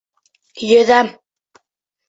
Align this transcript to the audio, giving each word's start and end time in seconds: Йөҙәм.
Йөҙәм. 0.69 1.13